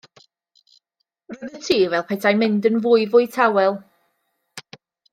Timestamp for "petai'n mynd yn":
2.13-2.83